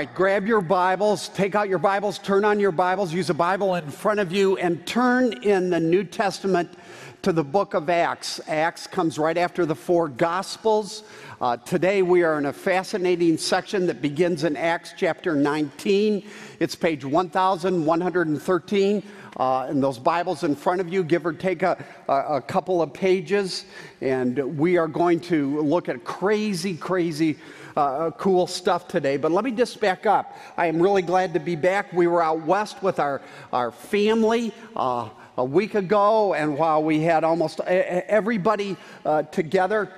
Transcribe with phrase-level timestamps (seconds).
[0.00, 3.74] Right, grab your Bibles, take out your Bibles, turn on your Bibles, use a Bible
[3.74, 6.72] in front of you, and turn in the New Testament
[7.20, 8.40] to the book of Acts.
[8.48, 11.02] Acts comes right after the four Gospels.
[11.38, 16.26] Uh, today we are in a fascinating section that begins in Acts chapter 19.
[16.60, 19.02] It's page 1113.
[19.36, 22.80] Uh, in those Bibles in front of you, give or take a, a, a couple
[22.80, 23.66] of pages,
[24.00, 27.36] and we are going to look at crazy, crazy
[27.76, 29.16] uh, cool stuff today.
[29.16, 30.36] But let me just back up.
[30.56, 31.92] I am really glad to be back.
[31.92, 33.20] We were out west with our,
[33.52, 34.52] our family.
[34.74, 39.90] Uh, a week ago, and while we had almost everybody uh, together,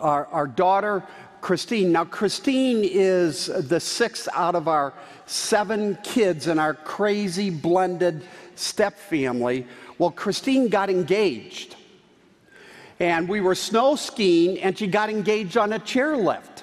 [0.00, 1.02] our, our daughter,
[1.40, 1.92] Christine.
[1.92, 4.94] Now, Christine is the sixth out of our
[5.26, 9.66] seven kids in our crazy blended step family.
[9.98, 11.76] Well, Christine got engaged.
[12.98, 16.55] And we were snow skiing, and she got engaged on a chairlift.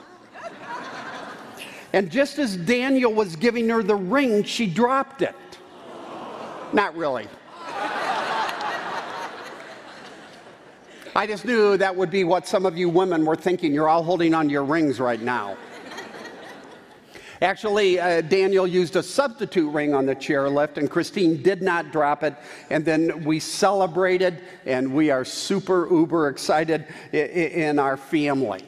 [1.94, 5.36] And just as Daniel was giving her the ring, she dropped it.
[6.74, 7.28] Not really.
[11.16, 13.72] I just knew that would be what some of you women were thinking.
[13.72, 15.56] You're all holding on to your rings right now.
[17.44, 22.24] Actually, uh, Daniel used a substitute ring on the chairlift, and Christine did not drop
[22.24, 22.36] it.
[22.72, 28.64] And then we celebrated, and we are super uber excited in our family.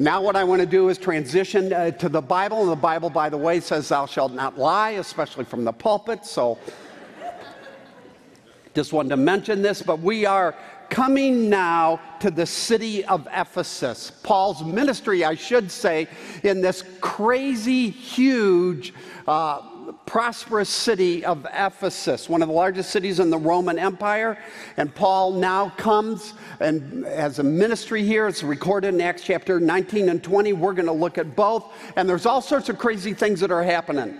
[0.00, 2.62] Now, what I want to do is transition uh, to the Bible.
[2.62, 6.24] And the Bible, by the way, says, Thou shalt not lie, especially from the pulpit.
[6.24, 6.56] So,
[8.74, 10.54] just wanted to mention this, but we are
[10.88, 14.10] coming now to the city of Ephesus.
[14.22, 16.08] Paul's ministry, I should say,
[16.44, 18.94] in this crazy, huge,
[19.28, 19.60] uh,
[19.92, 24.38] prosperous city of Ephesus, one of the largest cities in the Roman Empire.
[24.76, 28.26] And Paul now comes and has a ministry here.
[28.28, 30.52] It's recorded in Acts chapter 19 and 20.
[30.54, 31.72] We're going to look at both.
[31.96, 34.18] And there's all sorts of crazy things that are happening.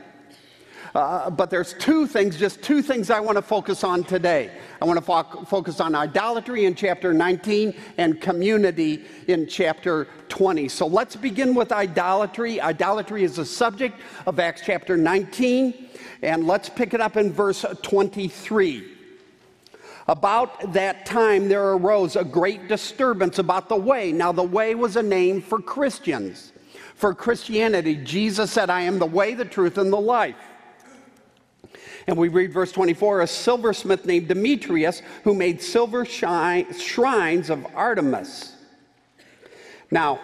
[0.94, 4.50] Uh, but there's two things, just two things I want to focus on today.
[4.82, 10.68] I want to fo- focus on idolatry in chapter 19 and community in chapter 20.
[10.68, 12.60] So let's begin with idolatry.
[12.60, 15.90] Idolatry is the subject of Acts chapter 19,
[16.22, 18.96] and let's pick it up in verse 23.
[20.08, 24.10] About that time, there arose a great disturbance about the way.
[24.10, 26.52] Now, the way was a name for Christians.
[26.96, 30.49] For Christianity, Jesus said, I am the way, the truth, and the life.
[32.06, 38.54] And we read verse 24 a silversmith named Demetrius who made silver shrines of Artemis.
[39.90, 40.20] Now,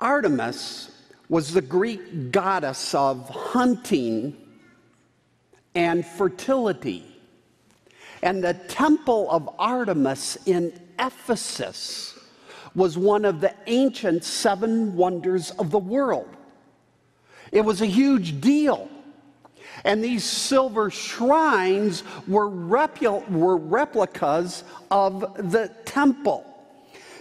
[0.00, 0.90] Artemis
[1.28, 4.36] was the Greek goddess of hunting
[5.74, 7.04] and fertility.
[8.22, 12.18] And the temple of Artemis in Ephesus
[12.74, 16.28] was one of the ancient seven wonders of the world.
[17.52, 18.88] It was a huge deal.
[19.84, 25.20] And these silver shrines were, repl- were replicas of
[25.50, 26.46] the temple.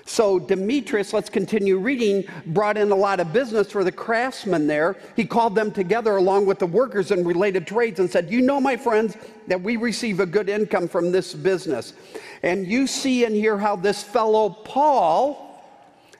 [0.10, 4.96] So Demetrius, let's continue reading, brought in a lot of business for the craftsmen there.
[5.16, 8.60] He called them together along with the workers in related trades and said, You know,
[8.60, 9.16] my friends,
[9.46, 11.94] that we receive a good income from this business.
[12.42, 15.64] And you see and hear how this fellow Paul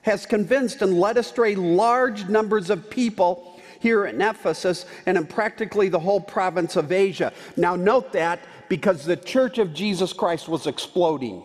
[0.02, 5.88] has convinced and led astray large numbers of people here in Ephesus and in practically
[5.88, 7.32] the whole province of Asia.
[7.56, 11.42] Now, note that because the church of Jesus Christ was exploding.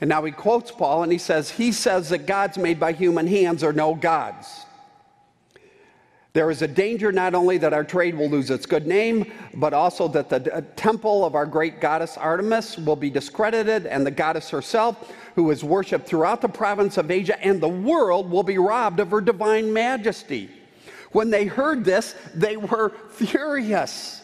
[0.00, 3.26] And now he quotes Paul and he says, He says that gods made by human
[3.26, 4.64] hands are no gods.
[6.32, 9.74] There is a danger not only that our trade will lose its good name, but
[9.74, 14.12] also that the uh, temple of our great goddess Artemis will be discredited, and the
[14.12, 18.58] goddess herself, who is worshiped throughout the province of Asia and the world, will be
[18.58, 20.48] robbed of her divine majesty.
[21.10, 24.22] When they heard this, they were furious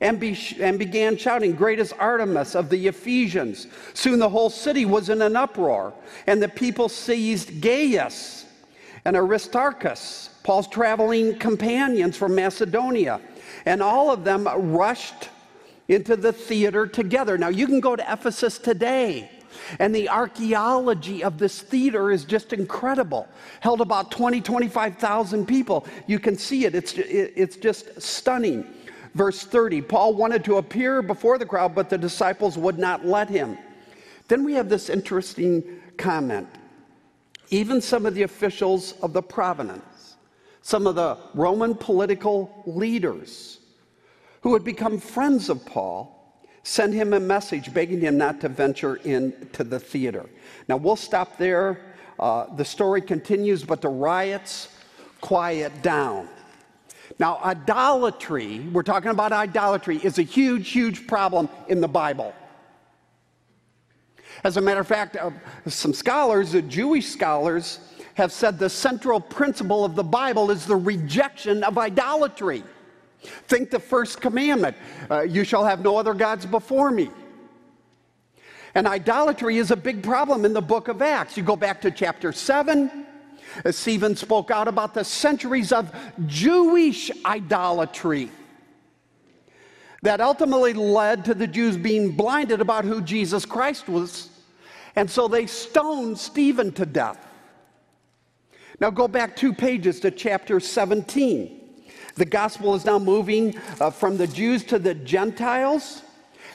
[0.00, 3.66] and, be, and began shouting, Great is Artemis of the Ephesians.
[3.94, 5.92] Soon the whole city was in an uproar,
[6.28, 8.46] and the people seized Gaius
[9.04, 13.20] and Aristarchus Paul's traveling companions from Macedonia.
[13.64, 15.28] And all of them rushed
[15.88, 17.38] into the theater together.
[17.38, 19.30] Now, you can go to Ephesus today.
[19.78, 23.28] And the archaeology of this theater is just incredible.
[23.60, 25.86] Held about 20, 25,000 people.
[26.06, 26.74] You can see it.
[26.74, 28.66] It's, it's just stunning.
[29.14, 33.28] Verse 30 Paul wanted to appear before the crowd, but the disciples would not let
[33.28, 33.58] him.
[34.28, 35.62] Then we have this interesting
[35.98, 36.48] comment.
[37.50, 39.82] Even some of the officials of the province
[40.62, 43.58] some of the Roman political leaders
[44.40, 48.96] who had become friends of Paul sent him a message begging him not to venture
[48.96, 50.26] into the theater.
[50.68, 51.80] Now, we'll stop there
[52.18, 54.68] Uh, the story continues, but the riots
[55.20, 56.28] quiet down.
[57.18, 62.32] Now, idolatry, we're talking about idolatry, is a huge, huge problem in the Bible.
[64.44, 65.30] As a matter of fact, uh,
[65.66, 67.80] some scholars, uh, Jewish scholars,
[68.14, 72.62] have said the central principle of the Bible is the rejection of idolatry.
[73.20, 74.76] Think the first commandment
[75.10, 77.10] uh, you shall have no other gods before me.
[78.74, 81.36] And idolatry is a big problem in the book of Acts.
[81.36, 83.06] You go back to chapter 7,
[83.64, 85.94] as Stephen spoke out about the centuries of
[86.26, 88.30] Jewish idolatry
[90.02, 94.28] that ultimately led to the Jews being blinded about who Jesus Christ was.
[94.96, 97.31] And so they stoned Stephen to death.
[98.82, 101.60] Now go back two pages to chapter 17.
[102.16, 106.02] The gospel is now moving uh, from the Jews to the Gentiles.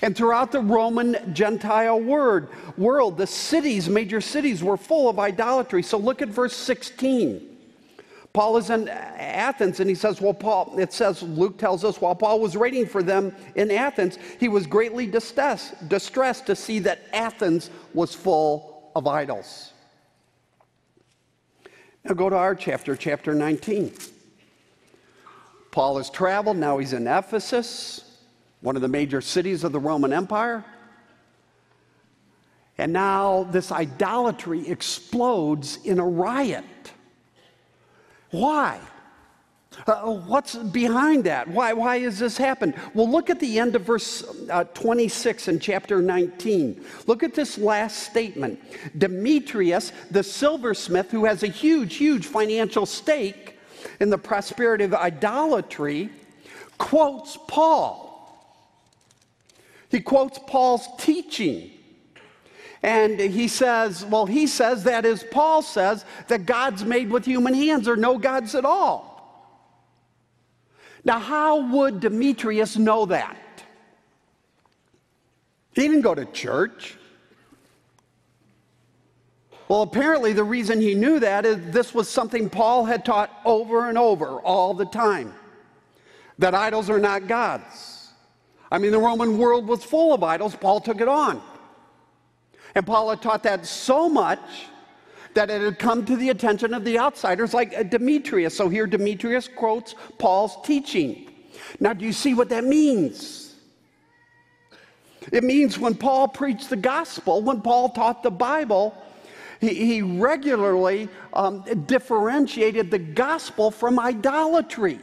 [0.02, 5.82] And throughout the Roman Gentile word, world, the cities, major cities, were full of idolatry.
[5.82, 7.48] So look at verse 16.
[8.34, 12.14] Paul is in Athens and he says, Well, Paul, it says, Luke tells us, while
[12.14, 17.00] Paul was waiting for them in Athens, he was greatly distressed, distressed to see that
[17.14, 19.72] Athens was full of idols.
[22.08, 23.92] Now go to our chapter, chapter 19.
[25.72, 28.20] Paul has traveled, now he's in Ephesus
[28.62, 30.64] one of the major cities of the Roman Empire.
[32.78, 36.64] And now this idolatry explodes in a riot.
[38.32, 38.80] Why?
[39.86, 41.48] Uh, what's behind that?
[41.48, 42.74] Why, why has this happened?
[42.94, 46.84] Well, look at the end of verse uh, 26 in chapter 19.
[47.06, 48.60] Look at this last statement.
[48.98, 53.58] Demetrius, the silversmith, who has a huge, huge financial stake
[54.00, 56.10] in the prosperity of idolatry,
[56.78, 58.08] quotes Paul
[59.90, 61.72] he quotes Paul's teaching.
[62.84, 67.54] And he says, well, he says, that is, Paul says, that gods made with human
[67.54, 69.07] hands are no gods at all.
[71.08, 73.38] Now, how would Demetrius know that?
[75.72, 76.98] He didn't go to church.
[79.70, 83.88] Well, apparently, the reason he knew that is this was something Paul had taught over
[83.88, 85.34] and over all the time
[86.40, 88.10] that idols are not gods.
[88.70, 90.58] I mean, the Roman world was full of idols.
[90.58, 91.42] Paul took it on.
[92.76, 94.42] And Paul had taught that so much
[95.34, 98.56] that it had come to the attention of the outsiders like uh, Demetrius.
[98.56, 101.30] So here Demetrius quotes Paul's teaching.
[101.80, 103.56] Now, do you see what that means?
[105.32, 108.96] It means when Paul preached the gospel, when Paul taught the Bible,
[109.60, 115.00] he, he regularly um, differentiated the gospel from idolatry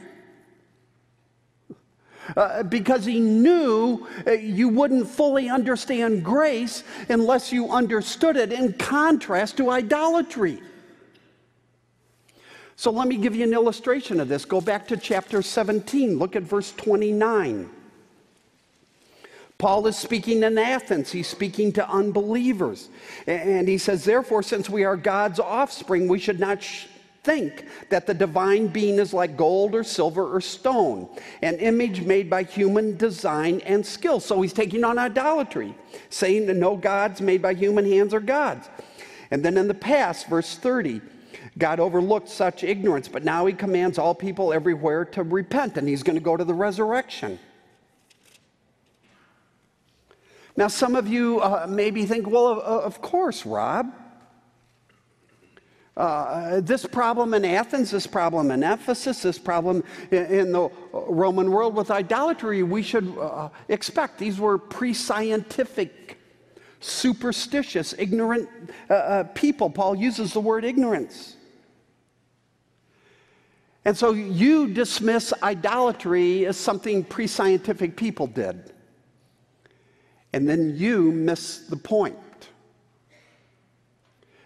[2.35, 8.73] uh, because he knew uh, you wouldn't fully understand grace unless you understood it in
[8.73, 10.61] contrast to idolatry.
[12.77, 14.43] So let me give you an illustration of this.
[14.43, 17.69] Go back to chapter 17, look at verse 29.
[19.57, 21.11] Paul is speaking in Athens.
[21.11, 22.89] He's speaking to unbelievers.
[23.25, 26.61] And he says, Therefore, since we are God's offspring, we should not
[27.25, 31.09] think that the divine being is like gold or silver or stone,
[31.41, 34.19] an image made by human design and skill.
[34.19, 35.75] So he's taking on idolatry,
[36.09, 38.69] saying that no gods made by human hands are gods.
[39.31, 41.01] And then in the past, verse 30,
[41.57, 46.03] God overlooked such ignorance, but now he commands all people everywhere to repent, and he's
[46.03, 47.39] going to go to the resurrection.
[50.55, 53.91] Now, some of you uh, maybe think, well, of, of course, Rob.
[55.97, 61.49] Uh, this problem in Athens, this problem in Ephesus, this problem in, in the Roman
[61.51, 64.17] world with idolatry, we should uh, expect.
[64.17, 66.17] These were pre scientific,
[66.81, 68.49] superstitious, ignorant
[68.89, 69.69] uh, uh, people.
[69.69, 71.37] Paul uses the word ignorance.
[73.85, 78.73] And so you dismiss idolatry as something pre scientific people did.
[80.33, 82.17] And then you miss the point.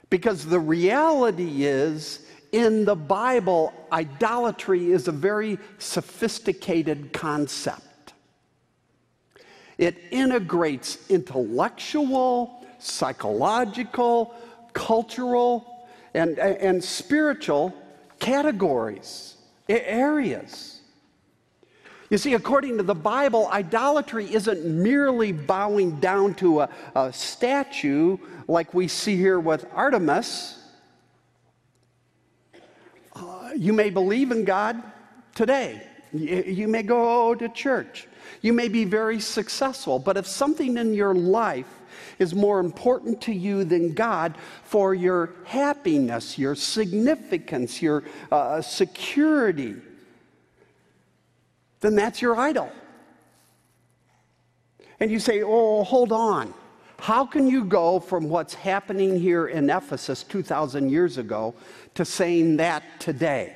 [0.09, 8.13] Because the reality is, in the Bible, idolatry is a very sophisticated concept.
[9.77, 14.33] It integrates intellectual, psychological,
[14.73, 17.73] cultural, and, and spiritual
[18.19, 19.37] categories,
[19.69, 20.68] areas.
[22.09, 28.17] You see, according to the Bible, idolatry isn't merely bowing down to a, a statue
[28.47, 30.57] like we see here with Artemis.
[33.15, 34.81] Uh, you may believe in God
[35.35, 38.07] today, You may go to church.
[38.41, 39.99] You may be very successful.
[39.99, 41.71] But if something in your life
[42.17, 49.75] is more important to you than God for your happiness, your significance, your uh, security,
[51.81, 52.71] then that's your idol.
[54.99, 56.53] And you say, oh, hold on.
[56.99, 61.55] How can you go from what's happening here in Ephesus 2,000 years ago
[61.95, 63.55] to saying that today?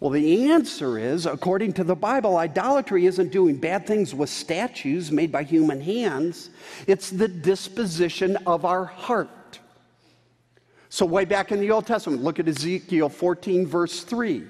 [0.00, 5.12] Well, the answer is according to the Bible, idolatry isn't doing bad things with statues
[5.12, 6.50] made by human hands,
[6.88, 9.60] it's the disposition of our heart.
[10.88, 14.44] So, way back in the Old Testament, look at Ezekiel 14, verse 3.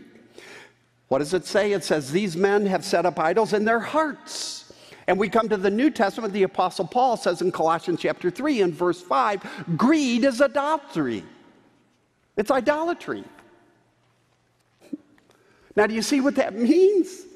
[1.13, 1.73] What does it say?
[1.73, 4.73] It says, These men have set up idols in their hearts.
[5.07, 8.63] And we come to the New Testament, the Apostle Paul says in Colossians chapter 3
[8.63, 11.23] and verse 5 greed is adultery.
[12.39, 13.25] It's idolatry.
[15.77, 17.27] Now, do you see what that means?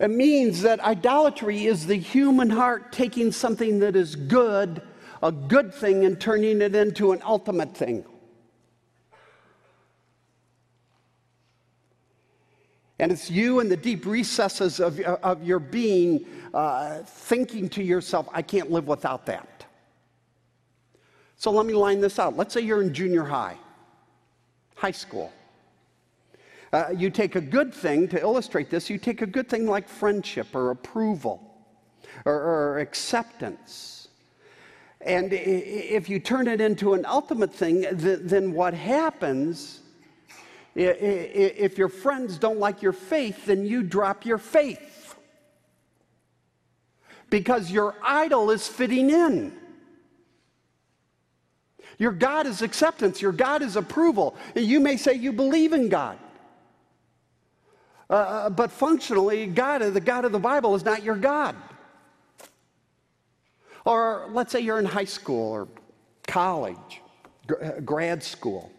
[0.00, 4.82] It means that idolatry is the human heart taking something that is good,
[5.22, 8.04] a good thing, and turning it into an ultimate thing.
[12.98, 16.24] And it's you in the deep recesses of, of your being
[16.54, 19.66] uh, thinking to yourself, I can't live without that.
[21.36, 22.36] So let me line this out.
[22.36, 23.58] Let's say you're in junior high,
[24.74, 25.30] high school.
[26.72, 29.88] Uh, you take a good thing to illustrate this, you take a good thing like
[29.88, 31.54] friendship or approval
[32.24, 34.08] or, or acceptance.
[35.02, 39.80] And if you turn it into an ultimate thing, then what happens,
[40.76, 45.14] if your friends don't like your faith, then you drop your faith.
[47.30, 49.52] Because your idol is fitting in.
[51.98, 54.36] Your God is acceptance, your God is approval.
[54.54, 56.18] You may say you believe in God.
[58.08, 61.56] Uh, uh, but functionally, God, the God of the Bible, is not your God.
[63.84, 65.68] Or let's say you're in high school or
[66.28, 67.00] college,
[67.50, 68.70] uh, grad school.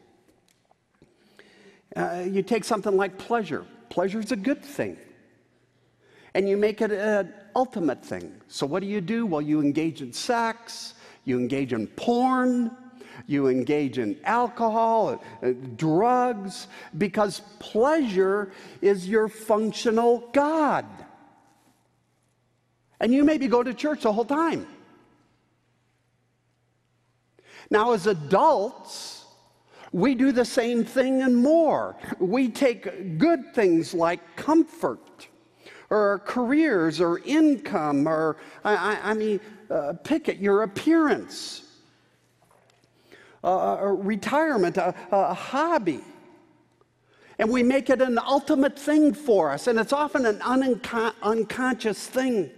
[1.98, 3.66] Uh, you take something like pleasure.
[3.90, 4.98] Pleasure is a good thing.
[6.36, 8.40] And you make it an ultimate thing.
[8.48, 9.26] So, what do you do?
[9.26, 10.94] Well, you engage in sex,
[11.26, 12.70] you engage in porn,
[13.26, 16.68] you engage in alcohol, uh, drugs,
[17.00, 18.52] because pleasure
[18.82, 20.86] is your functional God.
[23.00, 24.68] And you maybe go to church the whole time.
[27.72, 29.26] Now, as adults,
[29.92, 31.96] we do the same thing and more.
[32.20, 35.28] We take good things like comfort
[35.90, 39.40] or careers or income or, I, I mean,
[39.70, 41.68] uh, pick it, your appearance
[43.48, 46.02] a retirement, a, a hobby.
[47.40, 52.08] And we make it an ultimate thing for us, and it's often an unco- unconscious
[52.08, 52.50] thing.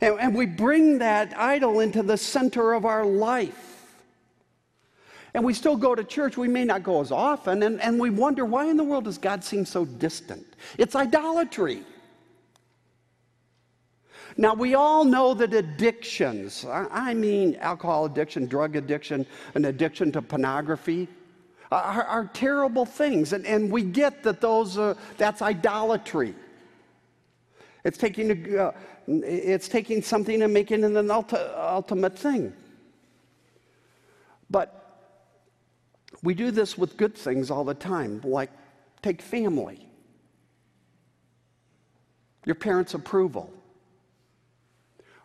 [0.00, 3.71] And, and we bring that idol into the center of our life.
[5.34, 6.36] And we still go to church.
[6.36, 9.18] We may not go as often, and, and we wonder why in the world does
[9.18, 10.46] God seem so distant?
[10.76, 11.84] It's idolatry.
[14.36, 20.22] Now, we all know that addictions, I mean alcohol addiction, drug addiction, an addiction to
[20.22, 21.08] pornography,
[21.70, 23.32] are, are terrible things.
[23.32, 24.78] And, and we get that those,
[25.16, 26.34] that's idolatry.
[27.84, 28.72] It's taking, uh,
[29.06, 32.52] it's taking something and making it an ulti- ultimate thing.
[34.48, 34.81] But
[36.22, 38.50] we do this with good things all the time, like
[39.02, 39.88] take family,
[42.44, 43.52] your parents' approval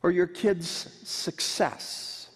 [0.04, 2.30] or your kids' success?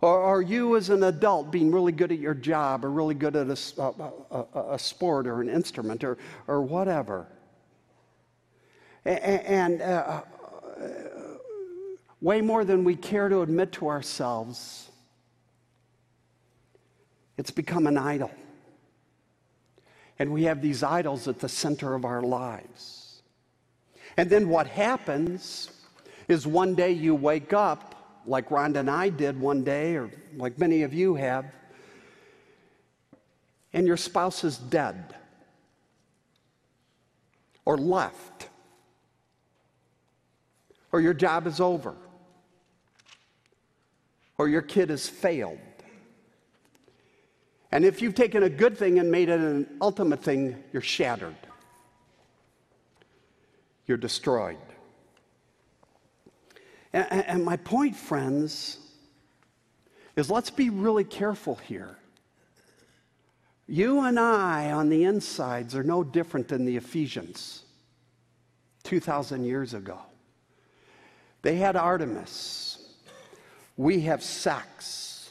[0.00, 3.34] Or are you, as an adult, being really good at your job or really good
[3.34, 4.12] at a, a,
[4.54, 7.26] a, a sport or an instrument or, or whatever?
[9.04, 10.22] And, uh,
[12.20, 14.90] way more than we care to admit to ourselves,
[17.36, 18.30] it's become an idol.
[20.18, 23.22] And we have these idols at the center of our lives.
[24.16, 25.70] And then what happens
[26.28, 30.58] is one day you wake up, like Rhonda and I did one day, or like
[30.58, 31.44] many of you have,
[33.72, 35.14] and your spouse is dead
[37.66, 38.48] or left,
[40.92, 41.94] or your job is over,
[44.38, 45.58] or your kid has failed.
[47.72, 51.36] And if you've taken a good thing and made it an ultimate thing, you're shattered
[53.86, 54.58] you're destroyed.
[56.92, 58.78] And, and my point, friends,
[60.16, 61.96] is let's be really careful here.
[63.68, 67.64] You and I on the insides are no different than the Ephesians
[68.84, 69.98] 2,000 years ago.
[71.42, 72.94] They had Artemis.
[73.76, 75.30] We have sex,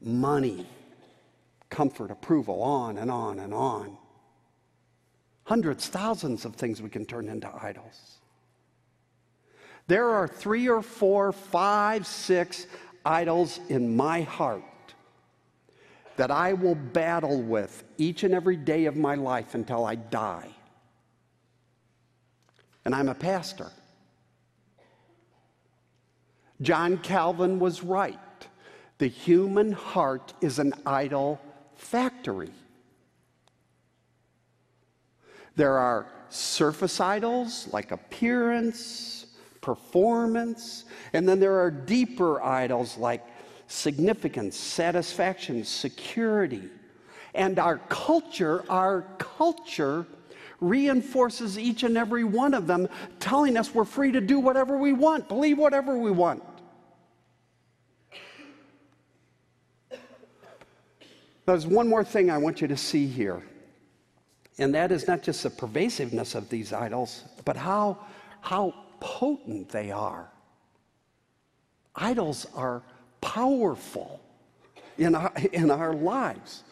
[0.00, 0.66] money,
[1.76, 3.98] comfort, approval, on and on and on.
[5.44, 8.16] Hundreds, thousands of things we can turn into idols.
[9.86, 12.66] There are three or four, five, six
[13.04, 14.64] idols in my heart
[16.16, 20.48] that I will battle with each and every day of my life until I die.
[22.86, 23.70] And I'm a pastor.
[26.62, 28.18] John Calvin was right.
[28.96, 31.38] The human heart is an idol
[31.76, 32.50] factory.
[35.54, 39.26] There are surface idols like appearance,
[39.60, 43.24] performance, and then there are deeper idols like
[43.68, 46.62] significance, satisfaction, security.
[47.34, 50.06] And our culture, our culture
[50.60, 52.88] reinforces each and every one of them,
[53.20, 56.42] telling us we're free to do whatever we want, believe whatever we want.
[61.46, 63.40] There's one more thing I want you to see here,
[64.58, 67.98] and that is not just the pervasiveness of these idols, but how,
[68.40, 70.28] how potent they are.
[71.94, 72.82] Idols are
[73.20, 74.20] powerful
[74.98, 76.64] in our, in our lives.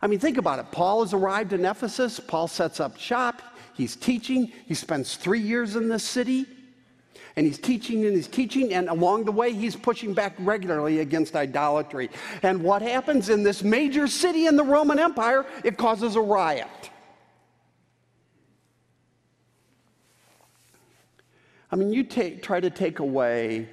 [0.00, 0.70] I mean, think about it.
[0.70, 2.20] Paul has arrived in Ephesus.
[2.20, 3.42] Paul sets up shop.
[3.74, 4.52] He's teaching.
[4.66, 6.46] He spends three years in this city.
[7.36, 11.36] And he's teaching and he's teaching, and along the way, he's pushing back regularly against
[11.36, 12.10] idolatry.
[12.42, 15.46] And what happens in this major city in the Roman Empire?
[15.64, 16.68] It causes a riot.
[21.72, 23.68] I mean, you take, try to take away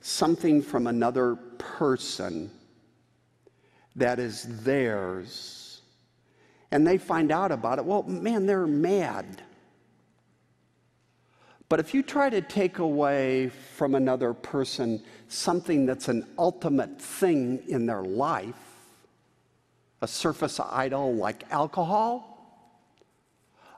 [0.00, 2.50] something from another person
[3.96, 5.80] that is theirs,
[6.70, 9.42] and they find out about it, well, man, they're mad.
[11.68, 17.62] But if you try to take away from another person something that's an ultimate thing
[17.68, 18.54] in their life,
[20.00, 22.32] a surface idol like alcohol,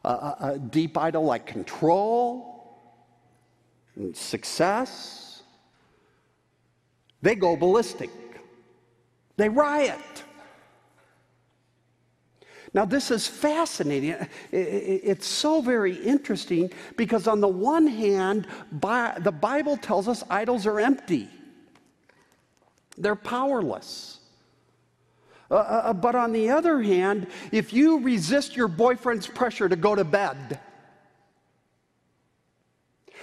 [0.04, 2.58] a, a, a deep idol like control,
[3.96, 5.42] and success,
[7.22, 8.10] they go ballistic,
[9.36, 10.24] they riot.
[12.74, 14.14] Now, this is fascinating.
[14.52, 20.80] It's so very interesting because, on the one hand, the Bible tells us idols are
[20.80, 21.28] empty,
[22.96, 24.18] they're powerless.
[25.50, 29.76] Uh, uh, uh, but on the other hand, if you resist your boyfriend's pressure to
[29.76, 30.60] go to bed,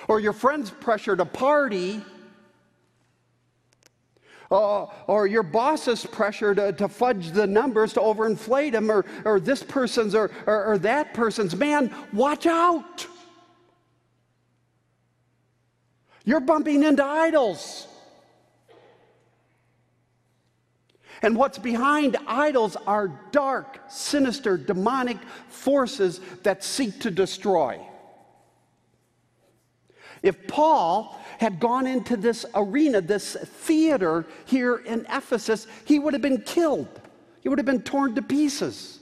[0.08, 2.02] or your friend's pressure to party,
[4.52, 9.40] uh, or your boss's pressure to, to fudge the numbers to overinflate them, or, or
[9.40, 11.56] this person's or, or, or that person's.
[11.56, 13.08] Man, watch out.
[16.24, 17.88] You're bumping into idols.
[21.22, 27.80] And what's behind idols are dark, sinister, demonic forces that seek to destroy.
[30.26, 36.22] If Paul had gone into this arena, this theater here in Ephesus, he would have
[36.24, 36.88] been killed.
[37.42, 39.02] He would have been torn to pieces.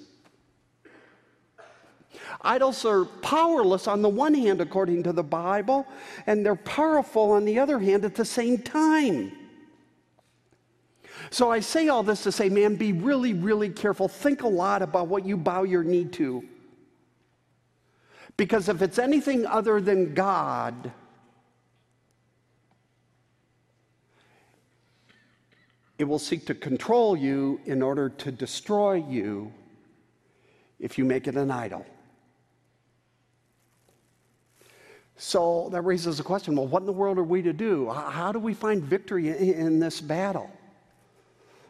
[2.42, 5.88] Idols are powerless on the one hand, according to the Bible,
[6.28, 9.32] and they're powerful on the other hand at the same time.
[11.30, 14.10] So I say all this to say, man, be really, really careful.
[14.10, 16.44] Think a lot about what you bow your knee to.
[18.36, 20.92] Because if it's anything other than God,
[26.04, 29.54] It will seek to control you in order to destroy you
[30.78, 31.86] if you make it an idol.
[35.16, 37.90] So that raises the question well, what in the world are we to do?
[37.90, 40.52] How do we find victory in, this battle?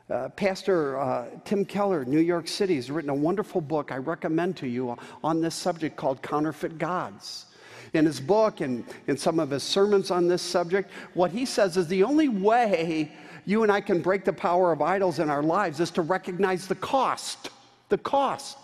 [0.09, 4.57] Uh, Pastor uh, Tim Keller, New York City, has written a wonderful book I recommend
[4.57, 7.45] to you on this subject called Counterfeit Gods.
[7.93, 11.77] In his book and in some of his sermons on this subject, what he says
[11.77, 13.11] is the only way
[13.45, 16.67] you and I can break the power of idols in our lives is to recognize
[16.67, 17.49] the cost,
[17.89, 18.57] the cost,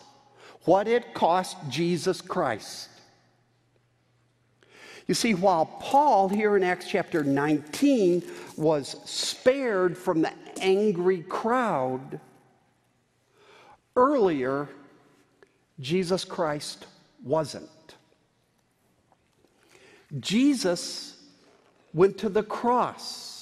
[0.65, 2.89] what it cost Jesus Christ.
[5.07, 8.23] You see, while Paul here in Acts chapter 19
[8.57, 12.19] was spared from the angry crowd,
[13.95, 14.69] earlier,
[15.79, 16.85] Jesus Christ
[17.23, 17.69] wasn't.
[20.19, 21.17] Jesus
[21.93, 23.38] went to the cross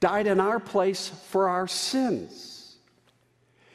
[0.00, 2.76] died in our place for our sins.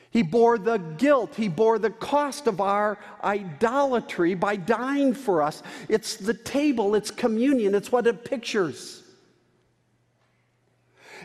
[0.10, 5.62] He bore the guilt, he bore the cost of our idolatry by dying for us.
[5.90, 9.04] It's the table, it's communion, it's what it pictures.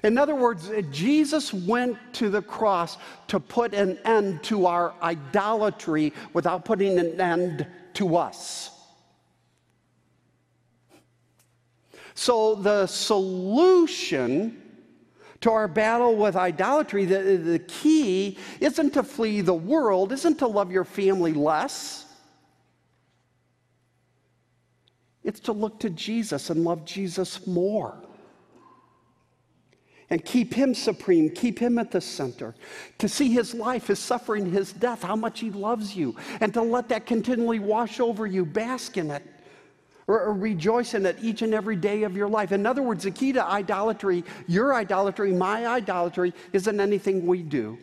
[0.02, 2.96] In other words, Jesus went to the cross
[3.28, 8.70] to put an end to our idolatry without putting an end to us.
[12.14, 14.69] So the solution
[15.40, 20.46] to our battle with idolatry, the, the key isn't to flee the world, isn't to
[20.46, 22.04] love your family less.
[25.24, 28.02] It's to look to Jesus and love Jesus more.
[30.10, 32.54] And keep him supreme, keep him at the center.
[32.98, 36.62] To see his life, his suffering, his death, how much he loves you, and to
[36.62, 39.22] let that continually wash over you, bask in it
[40.10, 42.52] or, rejoice in it each and every day of your life.
[42.52, 47.78] In other words, the key to idolatry, your idolatry, my idolatry, isn't anything we do.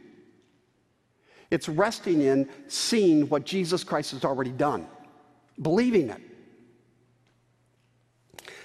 [1.50, 4.88] It's resting in seeing what Jesus Christ has already done,
[5.62, 6.22] believing it.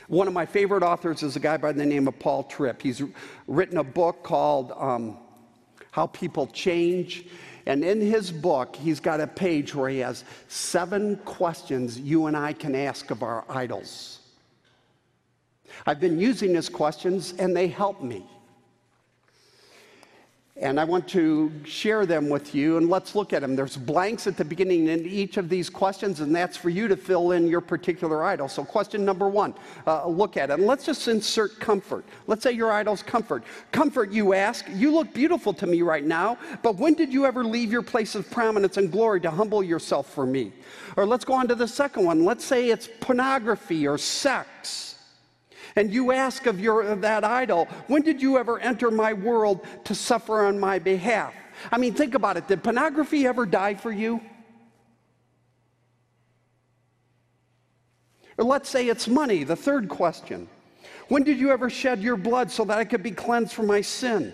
[0.09, 2.83] One of my favorite authors is a guy by the name of Paul Tripp.
[2.83, 3.03] He's
[3.47, 5.17] written a book called um,
[5.93, 7.27] How People Change.
[7.67, 12.37] And in his book, he's got a page where he has seven questions you and
[12.37, 14.21] I can ask of our idols.
[15.87, 18.27] I've been using his questions, and they help me.
[20.57, 23.57] And I want to share them with you, and let's look at them.
[23.57, 26.97] There's blanks at the beginning in each of these questions, and that's for you to
[26.97, 28.49] fill in your particular idol.
[28.49, 29.55] So, question number one
[29.87, 30.55] uh, look at it.
[30.55, 32.05] And let's just insert comfort.
[32.27, 33.45] Let's say your idol's comfort.
[33.73, 37.45] Comfort, you ask, you look beautiful to me right now, but when did you ever
[37.45, 40.53] leave your place of prominence and glory to humble yourself for me?
[40.99, 42.27] Or let's go on to the second one.
[42.27, 44.93] Let's say it's pornography or sex
[45.77, 49.67] and you ask of, your, of that idol, when did you ever enter my world
[49.85, 51.35] to suffer on my behalf?
[51.71, 52.49] I mean, think about it.
[52.49, 54.21] Did pornography ever die for you?
[58.39, 60.49] Or let's say it's money, the third question.
[61.09, 63.83] When did you ever shed your blood so that I could be cleansed from my
[63.83, 64.33] sin?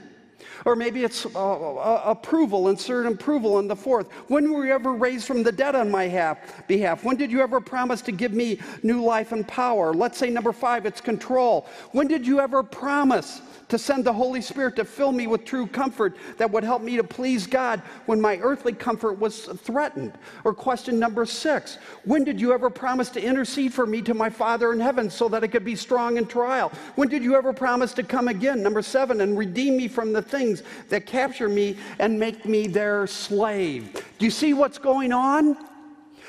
[0.65, 4.11] Or maybe it's uh, uh, approval, insert approval in the fourth.
[4.29, 7.05] When were you ever raised from the dead on my half, behalf?
[7.05, 9.95] When did you ever promise to give me new life and power?
[9.95, 11.67] Let's say number five, it's control.
[11.93, 15.67] When did you ever promise to send the Holy Spirit to fill me with true
[15.67, 20.13] comfort that would help me to please God when my earthly comfort was threatened?
[20.45, 24.31] Or question number six When did you ever promise to intercede for me to my
[24.31, 26.73] Father in heaven so that I could be strong in trial?
[26.95, 28.63] When did you ever promise to come again?
[28.63, 33.07] Number seven, and redeem me from the things that capture me and make me their
[33.07, 33.93] slave?
[34.19, 35.57] Do you see what's going on?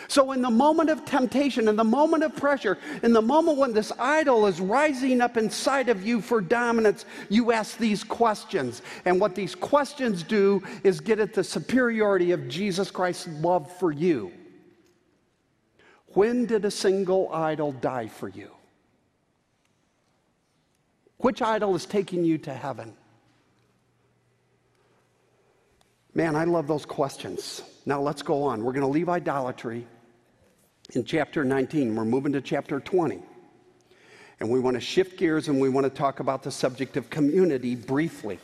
[0.08, 3.74] So, in the moment of temptation, in the moment of pressure, in the moment when
[3.74, 8.82] this idol is rising up inside of you for dominance, you ask these questions.
[9.06, 13.92] And what these questions do is get at the superiority of Jesus Christ's love for
[13.92, 14.32] you.
[16.14, 18.50] When did a single idol die for you?
[21.18, 22.96] Which idol is taking you to heaven?
[26.16, 27.62] Man, I love those questions.
[27.86, 28.64] Now let's go on.
[28.64, 29.86] We're going to leave idolatry
[30.94, 31.96] in chapter 19.
[31.96, 33.20] We're moving to chapter 20.
[34.40, 37.10] And we want to shift gears and we want to talk about the subject of
[37.10, 38.40] community briefly.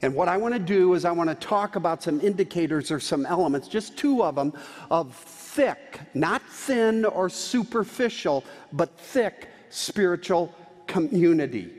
[0.00, 3.00] And what I want to do is I want to talk about some indicators or
[3.00, 4.52] some elements, just two of them,
[4.90, 10.54] of thick, not thin or superficial, but thick spiritual
[10.86, 11.72] community.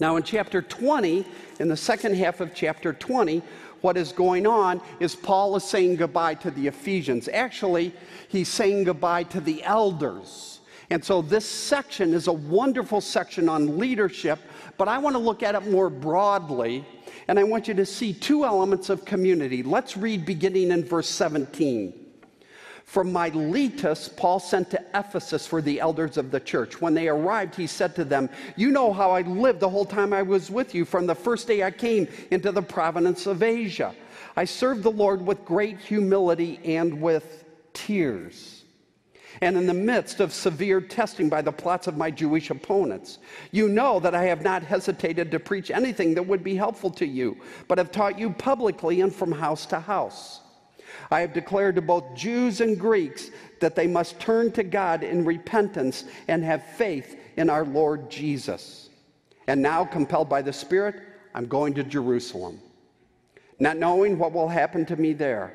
[0.00, 1.24] Now, in chapter 20,
[1.58, 3.42] in the second half of chapter 20,
[3.80, 7.28] what is going on is Paul is saying goodbye to the Ephesians.
[7.32, 7.92] Actually,
[8.28, 10.60] he's saying goodbye to the elders.
[10.90, 14.38] And so this section is a wonderful section on leadership,
[14.78, 16.84] but I want to look at it more broadly.
[17.26, 19.62] And I want you to see two elements of community.
[19.62, 22.07] Let's read beginning in verse 17.
[22.88, 26.80] From Miletus, Paul sent to Ephesus for the elders of the church.
[26.80, 30.14] When they arrived, he said to them, You know how I lived the whole time
[30.14, 33.94] I was with you, from the first day I came into the province of Asia.
[34.38, 38.64] I served the Lord with great humility and with tears.
[39.42, 43.18] And in the midst of severe testing by the plots of my Jewish opponents,
[43.52, 47.06] you know that I have not hesitated to preach anything that would be helpful to
[47.06, 47.36] you,
[47.68, 50.40] but have taught you publicly and from house to house.
[51.10, 55.24] I have declared to both Jews and Greeks that they must turn to God in
[55.24, 58.90] repentance and have faith in our Lord Jesus.
[59.46, 61.02] And now, compelled by the Spirit,
[61.34, 62.60] I'm going to Jerusalem.
[63.58, 65.54] Not knowing what will happen to me there,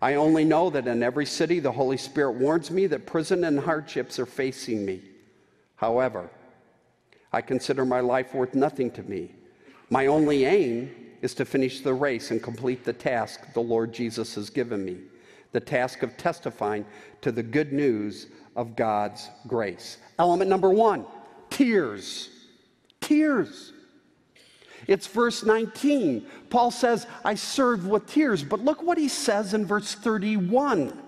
[0.00, 3.60] I only know that in every city the Holy Spirit warns me that prison and
[3.60, 5.02] hardships are facing me.
[5.76, 6.30] However,
[7.32, 9.34] I consider my life worth nothing to me.
[9.90, 14.34] My only aim is to finish the race and complete the task the Lord Jesus
[14.34, 14.98] has given me
[15.54, 16.84] the task of testifying
[17.22, 19.98] to the good news of God's grace.
[20.18, 21.06] Element number one
[21.48, 22.28] tears.
[23.00, 23.72] Tears.
[24.86, 26.26] It's verse 19.
[26.50, 28.42] Paul says, I serve with tears.
[28.42, 31.00] But look what he says in verse 31.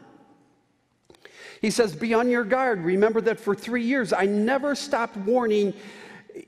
[1.60, 2.80] He says, Be on your guard.
[2.84, 5.74] Remember that for three years I never stopped warning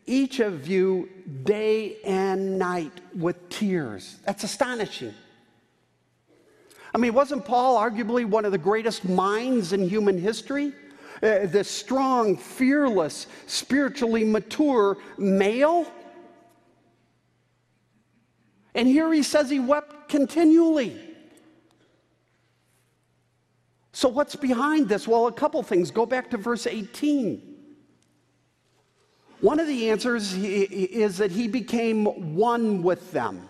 [0.06, 1.08] each of you
[1.44, 4.16] day and night with tears.
[4.24, 5.14] That's astonishing.
[6.94, 10.72] I mean, wasn't Paul arguably one of the greatest minds in human history?
[11.22, 15.90] Uh, this strong, fearless, spiritually mature male?
[18.74, 20.96] And here he says he wept continually.
[23.92, 25.08] So, what's behind this?
[25.08, 25.90] Well, a couple things.
[25.90, 27.47] Go back to verse 18.
[29.40, 33.48] One of the answers is that he became one with them.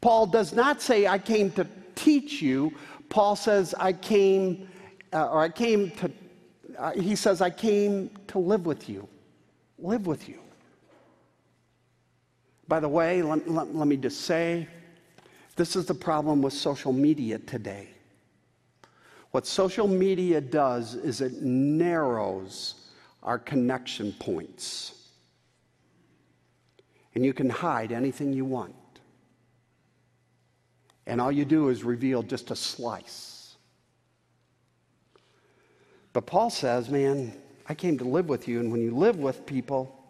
[0.00, 2.72] Paul does not say, I came to teach you.
[3.08, 4.68] Paul says, I came,
[5.12, 6.12] uh, or I came to,
[6.78, 9.08] uh, he says, I came to live with you.
[9.78, 10.38] Live with you.
[12.68, 14.68] By the way, let, let, let me just say
[15.56, 17.88] this is the problem with social media today.
[19.32, 22.83] What social media does is it narrows
[23.24, 24.92] our connection points.
[27.14, 28.74] And you can hide anything you want.
[31.06, 33.56] And all you do is reveal just a slice.
[36.12, 37.34] But Paul says, man,
[37.68, 38.60] I came to live with you.
[38.60, 40.04] And when you live with people,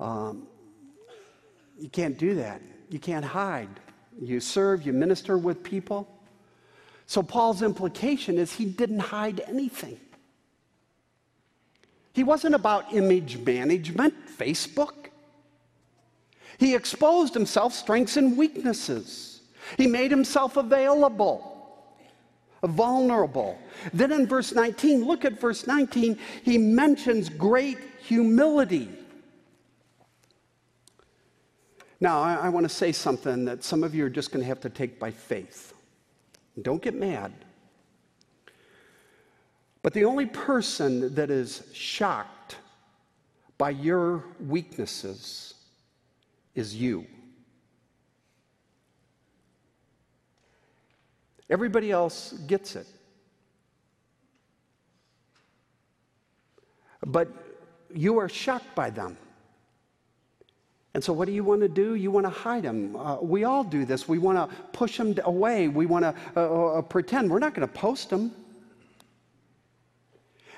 [0.00, 0.46] um,
[1.78, 2.60] you can't do that.
[2.90, 3.68] You can't hide.
[4.20, 6.08] You serve, you minister with people.
[7.06, 9.98] So, Paul's implication is he didn't hide anything.
[12.14, 15.08] He wasn't about image management, Facebook.
[16.58, 19.40] He exposed himself, strengths and weaknesses.
[19.76, 21.82] He made himself available,
[22.62, 23.58] vulnerable.
[23.92, 28.88] Then in verse 19, look at verse 19, he mentions great humility.
[32.00, 34.46] Now, I, I want to say something that some of you are just going to
[34.46, 35.74] have to take by faith.
[36.62, 37.32] Don't get mad.
[39.84, 42.56] But the only person that is shocked
[43.58, 45.52] by your weaknesses
[46.54, 47.06] is you.
[51.50, 52.86] Everybody else gets it.
[57.04, 57.28] But
[57.94, 59.18] you are shocked by them.
[60.94, 61.94] And so, what do you want to do?
[61.94, 62.96] You want to hide them.
[62.96, 64.08] Uh, we all do this.
[64.08, 65.68] We want to push them away.
[65.68, 67.30] We want to uh, uh, pretend.
[67.30, 68.32] We're not going to post them.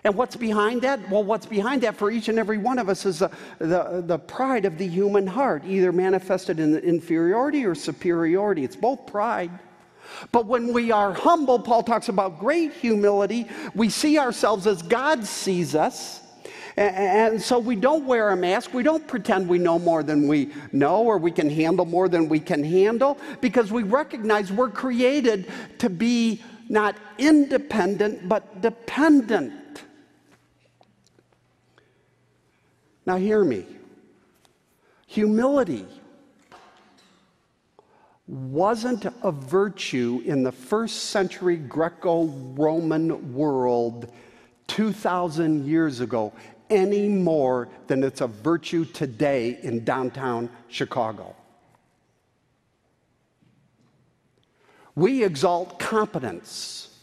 [0.06, 1.10] And what's behind that?
[1.10, 4.18] Well, what's behind that for each and every one of us is the, the, the
[4.20, 8.62] pride of the human heart, either manifested in inferiority or superiority.
[8.62, 9.50] It's both pride.
[10.30, 13.48] But when we are humble, Paul talks about great humility.
[13.74, 16.22] We see ourselves as God sees us.
[16.76, 18.72] And so we don't wear a mask.
[18.72, 22.28] We don't pretend we know more than we know or we can handle more than
[22.28, 29.65] we can handle because we recognize we're created to be not independent but dependent.
[33.06, 33.64] Now, hear me.
[35.06, 35.86] Humility
[38.26, 44.12] wasn't a virtue in the first century Greco Roman world
[44.66, 46.32] 2,000 years ago
[46.68, 51.36] any more than it's a virtue today in downtown Chicago.
[54.96, 56.98] We exalt competence,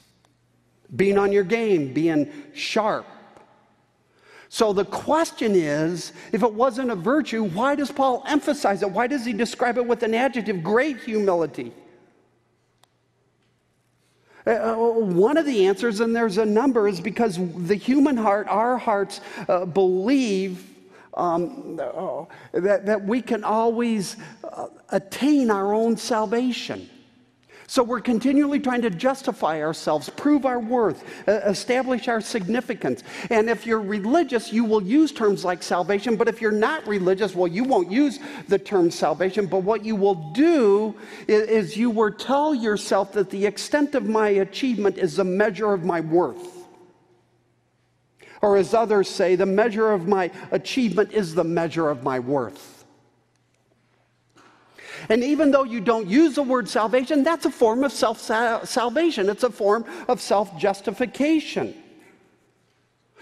[0.94, 3.06] being on your game, being sharp.
[4.54, 8.92] So the question is if it wasn't a virtue, why does Paul emphasize it?
[8.92, 11.74] Why does he describe it with an adjective, great humility?
[14.46, 18.48] Uh, uh, one of the answers, and there's a number, is because the human heart,
[18.48, 20.64] our hearts, uh, believe
[21.16, 26.88] um, uh, that, that we can always uh, attain our own salvation.
[27.74, 33.02] So we're continually trying to justify ourselves, prove our worth, establish our significance.
[33.32, 36.16] And if you're religious, you will use terms like salvation.
[36.16, 39.48] But if you're not religious, well, you won't use the term salvation.
[39.48, 40.94] But what you will do
[41.28, 45.84] is you will tell yourself that the extent of my achievement is the measure of
[45.84, 46.68] my worth.
[48.44, 52.73] Or as others say, the measure of my achievement is the measure of my worth.
[55.10, 59.30] And even though you don't use the word salvation, that's a form of self salvation,
[59.30, 61.76] it's a form of self justification.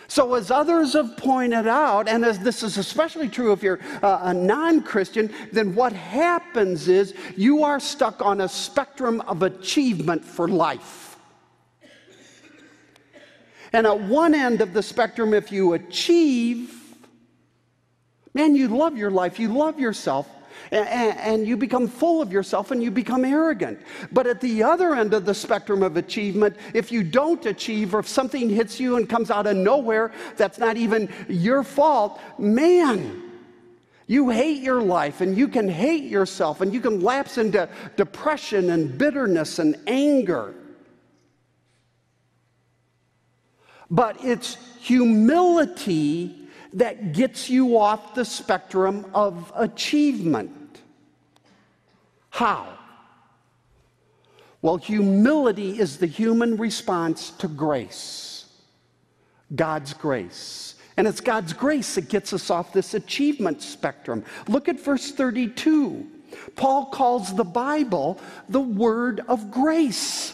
[0.08, 4.34] So, as others have pointed out, and as this is especially true if you're a
[4.34, 10.50] non Christian, then what happens is you are stuck on a spectrum of achievement for
[10.50, 11.18] life.
[13.72, 16.78] And at one end of the spectrum, if you achieve,
[18.34, 20.28] man, you love your life, you love yourself,
[20.72, 20.88] and,
[21.18, 23.80] and, you become full of yourself and you become arrogant.
[24.12, 28.00] But at the other end of the spectrum of achievement, if you don't achieve or
[28.00, 33.32] if something hits you and comes out of nowhere that's not even your fault, man,
[34.08, 38.70] you hate your life and you can hate yourself and you can lapse into depression
[38.70, 40.54] and bitterness and anger.
[43.90, 46.41] But it's humility
[46.74, 50.80] that gets you off the spectrum of achievement.
[52.30, 52.78] How?
[54.62, 58.46] Well, humility is the human response to grace,
[59.56, 60.76] God's grace.
[60.98, 64.24] And it's God's grace that gets us off this achievement spectrum.
[64.48, 66.06] Look at verse 32.
[66.56, 70.34] Paul calls the Bible the word of grace.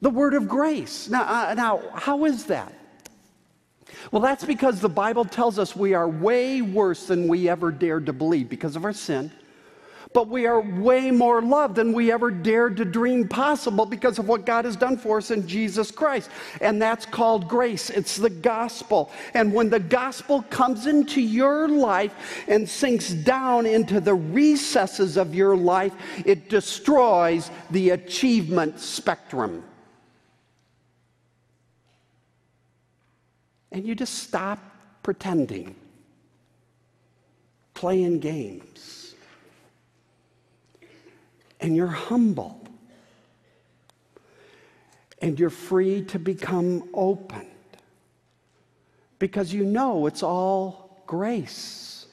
[0.00, 1.08] The word of grace.
[1.08, 2.72] Now, uh, now, how is that?
[4.12, 8.06] Well, that's because the Bible tells us we are way worse than we ever dared
[8.06, 9.32] to believe because of our sin.
[10.14, 14.26] But we are way more loved than we ever dared to dream possible because of
[14.26, 16.30] what God has done for us in Jesus Christ.
[16.62, 17.90] And that's called grace.
[17.90, 19.10] It's the gospel.
[19.34, 25.34] And when the gospel comes into your life and sinks down into the recesses of
[25.34, 25.92] your life,
[26.24, 29.62] it destroys the achievement spectrum.
[33.78, 34.58] And you just stop
[35.04, 35.76] pretending,
[37.74, 39.14] playing games.
[41.60, 42.60] And you're humble.
[45.22, 47.46] And you're free to become open
[49.20, 52.06] because you know it's all grace.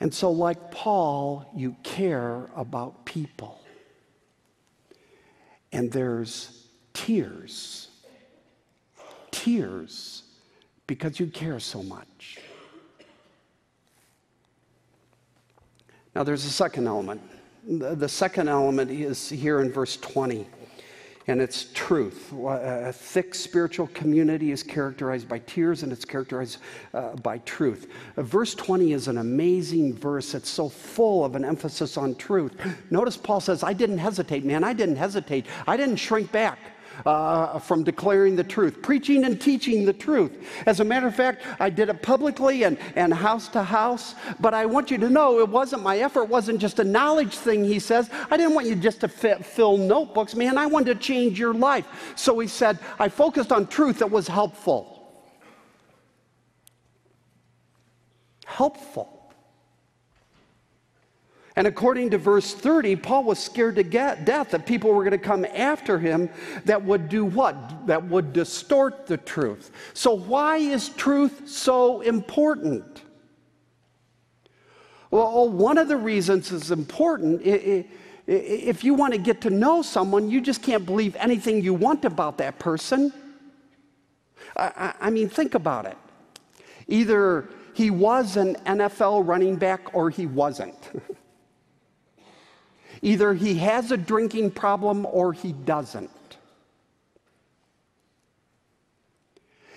[0.00, 3.60] And so, like Paul, you care about people.
[5.70, 7.88] And there's tears
[9.42, 10.22] tears
[10.86, 12.38] because you care so much.
[16.14, 17.20] Now, there's a second element.
[17.66, 20.46] The second element is here in verse 20,
[21.28, 22.32] and it's truth.
[22.32, 26.58] A thick spiritual community is characterized by tears, and it's characterized
[26.92, 27.90] uh, by truth.
[28.16, 30.34] Uh, verse 20 is an amazing verse.
[30.34, 32.52] It's so full of an emphasis on truth.
[32.90, 34.64] Notice Paul says, I didn't hesitate, man.
[34.64, 35.46] I didn't hesitate.
[35.66, 36.58] I didn't shrink back
[37.06, 40.32] uh, from declaring the truth, preaching and teaching the truth.
[40.66, 44.54] As a matter of fact, I did it publicly and, and house to house, but
[44.54, 47.78] I want you to know it wasn't my effort, wasn't just a knowledge thing, he
[47.78, 48.10] says.
[48.30, 50.58] I didn't want you just to fit, fill notebooks, man.
[50.58, 51.86] I wanted to change your life.
[52.16, 54.92] So he said, I focused on truth that was helpful.
[58.44, 59.11] Helpful.
[61.56, 65.12] And according to verse 30, Paul was scared to get death that people were going
[65.12, 66.30] to come after him
[66.64, 67.86] that would do what?
[67.86, 69.70] That would distort the truth.
[69.92, 73.02] So, why is truth so important?
[75.10, 77.42] Well, oh, one of the reasons it's important.
[78.26, 82.06] If you want to get to know someone, you just can't believe anything you want
[82.06, 83.12] about that person.
[84.56, 85.98] I mean, think about it.
[86.88, 90.76] Either he was an NFL running back or he wasn't.
[93.02, 96.10] Either he has a drinking problem or he doesn't.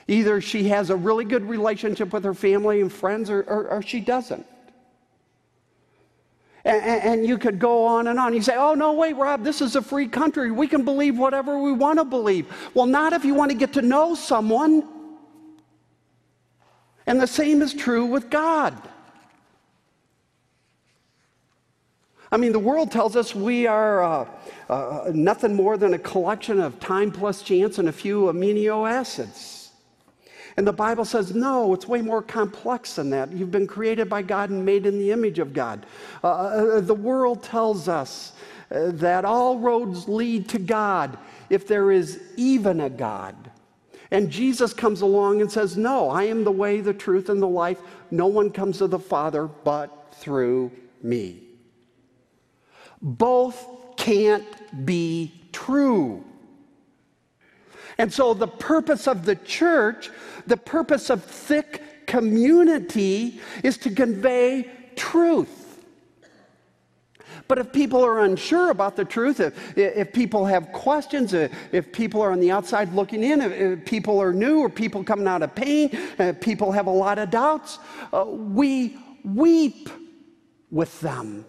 [0.07, 3.81] Either she has a really good relationship with her family and friends or, or, or
[3.81, 4.45] she doesn't.
[6.63, 8.33] And, and, you could go on and on.
[8.33, 10.49] You say, oh, no, wait, Rob, this is a free country.
[10.49, 12.47] We can believe whatever we want to believe.
[12.73, 14.88] Well, not if you want to get to know someone.
[17.05, 18.75] And the same is true with God.
[22.36, 24.28] I mean, the world tells us we are uh,
[24.68, 29.72] uh, nothing more than a collection of time plus chance and a few amino acids.
[30.57, 33.32] And the Bible says, no, it's way more complex than that.
[33.32, 35.86] You've been created by God and made in the image of God.
[36.26, 38.34] Uh, uh the world tells us
[38.70, 41.18] uh, that all roads lead to God
[41.49, 43.49] if there is even a God.
[44.12, 47.47] And Jesus comes along and says, No, I am the way, the truth, and the
[47.47, 47.80] life.
[48.12, 51.45] No one comes to the Father but through me.
[53.02, 56.24] Both can't be true.
[57.98, 60.10] And so, the purpose of the church,
[60.48, 65.66] the purpose of thick community, is to convey truth.
[67.48, 72.22] But if people are unsure about the truth, if, if people have questions, if people
[72.22, 75.54] are on the outside looking in, if, people are new or people coming out of
[75.54, 77.78] pain, if people have a lot of doubts,
[78.12, 79.89] uh, we weep
[80.72, 81.46] with them.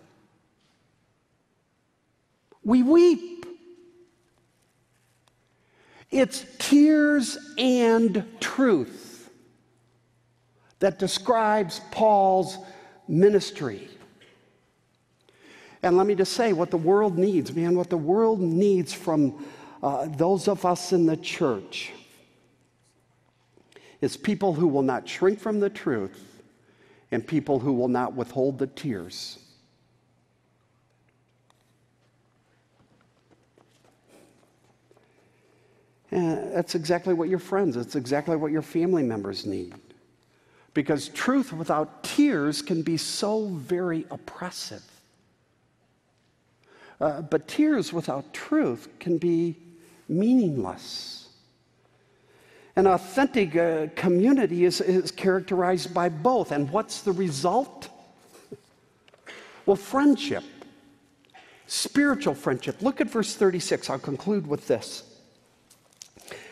[2.67, 3.47] We weep.
[6.11, 9.31] It's tears and truth
[10.81, 12.59] that describes Paul's
[13.07, 13.89] ministry.
[15.85, 19.47] And let me just say what the world needs, man, what the world needs from
[19.81, 21.93] uh, those of us in the church
[24.01, 26.43] is people who will not shrink from the truth
[27.13, 29.39] and people who will not withhold the tears.
[36.11, 39.75] And that's exactly what your friends, that's exactly what your family members need.
[40.75, 44.83] Because truth without tears can be so very oppressive.
[47.01, 49.57] Uh, but tears without truth can be
[50.09, 51.29] meaningless.
[52.77, 56.53] An authentic uh, community is, is characterized by both.
[56.53, 57.89] And what's the result?
[59.65, 60.45] Well, friendship,
[61.67, 62.83] spiritual friendship.
[62.83, 63.91] Look at verse 36.
[63.91, 65.06] I'll conclude with this.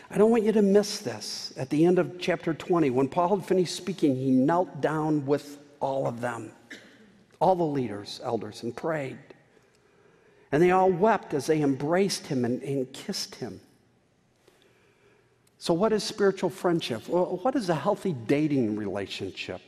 [0.09, 1.53] I don't want you to miss this.
[1.57, 5.57] At the end of chapter 20, when Paul had finished speaking, he knelt down with
[5.79, 6.51] all of them,
[7.39, 9.17] all the leaders, elders, and prayed.
[10.51, 13.59] And they all wept as they embraced him and, and kissed him.
[15.57, 17.07] So, what is spiritual friendship?
[17.07, 19.61] Well, what does a healthy dating relationship,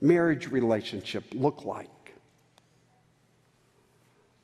[0.00, 1.88] marriage relationship look like?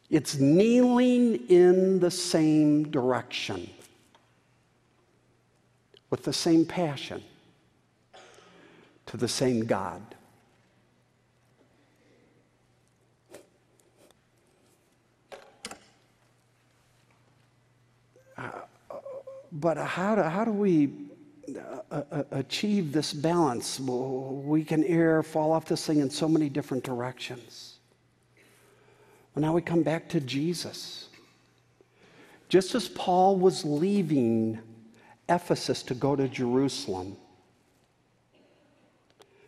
[0.09, 3.69] It's kneeling in the same direction
[6.15, 7.21] with the same passion
[9.05, 10.01] to the same God.
[19.51, 20.93] But how do, how do we
[21.91, 23.81] uh, uh, achieve this balance?
[23.81, 27.81] We can err, fall off this thing in so many different directions.
[29.35, 31.09] Well, now we come back to Jesus.
[32.49, 34.61] Just as Paul was leaving
[35.29, 37.16] Ephesus to go to Jerusalem,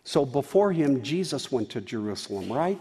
[0.07, 2.79] so before him, Jesus went to Jerusalem, right?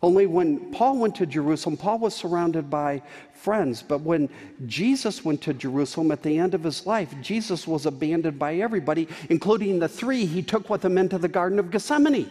[0.00, 3.02] Only when Paul went to Jerusalem, Paul was surrounded by
[3.34, 3.82] friends.
[3.82, 4.28] But when
[4.66, 9.08] Jesus went to Jerusalem at the end of his life, Jesus was abandoned by everybody,
[9.28, 12.30] including the three he took with him into the Garden of Gethsemane.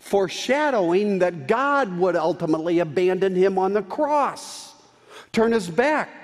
[0.00, 4.74] Foreshadowing that God would ultimately abandon him on the cross,
[5.30, 6.17] turn his back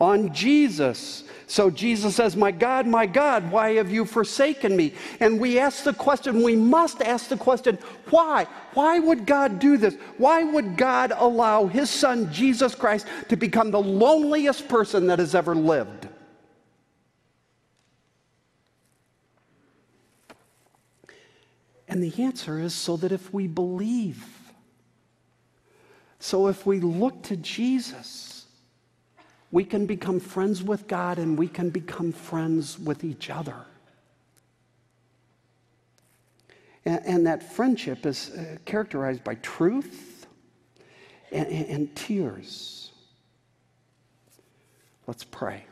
[0.00, 4.92] on Jesus so Jesus says, My God, my God, why have you forsaken me?
[5.18, 7.78] And we ask the question, we must ask the question,
[8.10, 8.46] why?
[8.74, 9.96] Why would God do this?
[10.18, 15.34] Why would God allow his son, Jesus Christ, to become the loneliest person that has
[15.34, 16.06] ever lived?
[21.88, 24.22] And the answer is so that if we believe,
[26.18, 28.37] so if we look to Jesus,
[29.50, 33.64] we can become friends with God and we can become friends with each other.
[36.84, 40.26] And, and that friendship is uh, characterized by truth
[41.32, 42.90] and, and, tears.
[45.06, 45.64] Let's pray.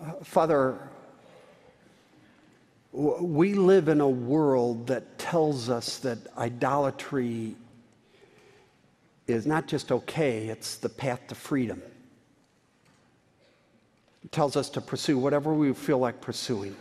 [0.00, 0.90] Uh, Father,
[2.92, 7.54] we live in a world that tells us that idolatry
[9.28, 11.80] is not just okay, it's the path to freedom.
[14.24, 16.76] It tells us to pursue whatever we feel like pursuing.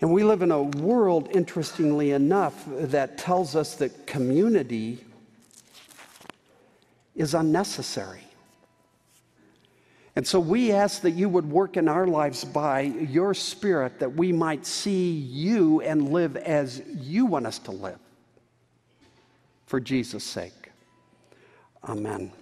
[0.00, 5.04] And we live in a world, interestingly enough, that tells us that community
[7.14, 8.24] is unnecessary.
[10.16, 14.14] And so we ask that you would work in our lives by your Spirit that
[14.14, 17.98] we might see you and live as you want us to live.
[19.66, 20.70] For Jesus' sake.
[21.82, 22.32] Amen.